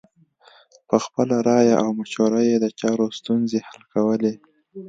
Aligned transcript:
په 0.87 0.97
خپله 1.05 1.35
رایه 1.49 1.75
او 1.83 1.89
مشوره 1.99 2.41
یې 2.49 2.57
د 2.59 2.65
چارو 2.79 3.05
ستونزې 3.19 3.59
حل 3.67 3.81
کولې. 3.93 4.33